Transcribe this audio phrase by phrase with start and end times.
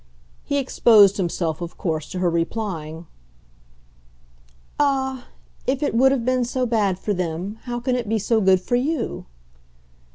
[0.43, 3.05] He exposed himself of course to her replying:
[4.79, 5.27] "Ah,
[5.67, 8.61] if it would have been so bad for them, how can it be so good
[8.61, 9.27] for you?"